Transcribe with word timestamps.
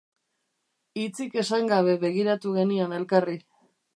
Hitzik 1.01 1.35
esan 1.41 1.69
gabe 1.73 1.95
begiratu 2.05 2.57
genion 2.57 2.99
elkarri. 3.01 3.37